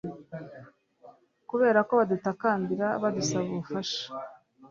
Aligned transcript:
kuberako 1.49 1.91
badutakambira 1.99 2.87
badusaba 3.01 3.47
ubufasha 3.51 4.01